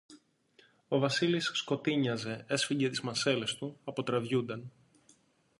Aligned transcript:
ο 0.87 0.99
Βασίλης 0.99 1.51
σκοτείνιαζε, 1.53 2.45
έσφιγγε 2.47 2.89
τις 2.89 3.01
μασέλες 3.01 3.55
του, 3.55 3.79
αποτραβιούνταν 3.83 4.71